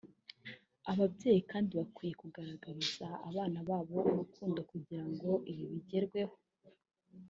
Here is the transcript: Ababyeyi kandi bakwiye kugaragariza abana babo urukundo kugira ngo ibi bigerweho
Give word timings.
Ababyeyi 0.91 1.41
kandi 1.51 1.71
bakwiye 1.79 2.13
kugaragariza 2.21 3.07
abana 3.29 3.59
babo 3.69 3.97
urukundo 4.09 4.59
kugira 4.71 5.05
ngo 5.11 5.31
ibi 5.51 5.63
bigerweho 5.71 6.35